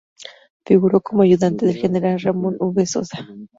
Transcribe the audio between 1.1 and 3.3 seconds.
ayudante del general Ramón V. Sosa.